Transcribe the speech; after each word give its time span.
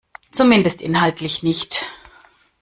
Zumindest 0.31 0.81
inhaltlich 0.81 1.43
nicht. 1.43 1.85